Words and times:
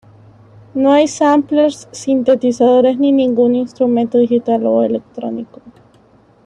No 0.73 0.93
hay 0.93 1.07
samplers, 1.07 1.87
sintetizadores 1.91 2.97
ni 2.97 3.11
ningún 3.11 3.53
instrumento 3.53 4.17
digital 4.17 4.65
o 4.65 4.81
electrónico. 4.81 5.61